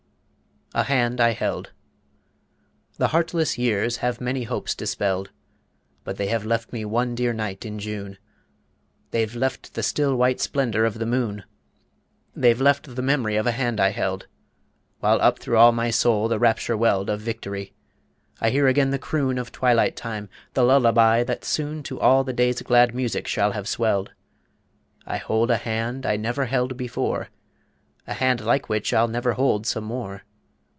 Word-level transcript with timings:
A 0.73 0.83
HAND 0.83 1.19
I 1.19 1.31
HELD 1.31 1.71
The 2.97 3.09
heartless 3.09 3.57
years 3.57 3.97
have 3.97 4.21
many 4.21 4.43
hopes 4.45 4.73
dispelled. 4.73 5.29
But 6.05 6.15
they 6.15 6.27
have 6.27 6.45
left 6.45 6.71
me 6.71 6.85
one 6.85 7.13
dear 7.13 7.33
night 7.33 7.65
in 7.65 7.77
June. 7.77 8.17
They've 9.09 9.35
left 9.35 9.73
the 9.73 9.83
still 9.83 10.15
white 10.15 10.39
splendor 10.39 10.85
of 10.85 10.97
the 10.97 11.05
moon. 11.05 11.43
They've 12.33 12.61
left 12.61 12.95
the 12.95 13.01
mem'ry 13.01 13.35
of 13.35 13.45
a 13.45 13.51
hand 13.51 13.81
I 13.81 13.89
held, 13.89 14.27
While 15.01 15.19
up 15.21 15.39
thro' 15.39 15.59
all 15.59 15.71
my 15.73 15.89
soul 15.89 16.29
the 16.29 16.39
rapture 16.39 16.77
welled 16.77 17.09
Of 17.09 17.19
victory. 17.19 17.73
I 18.39 18.49
hear 18.49 18.67
again 18.67 18.91
the 18.91 18.97
croon 18.97 19.37
Of 19.37 19.51
twilight 19.51 19.97
time, 19.97 20.29
the 20.53 20.63
lullaby 20.63 21.25
that 21.25 21.43
soon 21.43 21.83
To 21.83 21.99
all 21.99 22.23
the 22.23 22.31
day's 22.31 22.61
glad 22.61 22.95
music 22.95 23.27
shall 23.27 23.51
have 23.51 23.67
swelled. 23.67 24.13
I 25.05 25.17
hold 25.17 25.51
a 25.51 25.57
hand 25.57 26.05
I 26.05 26.15
never 26.15 26.45
held 26.45 26.77
before, 26.77 27.27
A 28.07 28.13
hand 28.13 28.39
like 28.45 28.69
which 28.69 28.93
I'll 28.93 29.09
never 29.09 29.33
hold 29.33 29.67
some 29.67 29.83
more. 29.83 30.23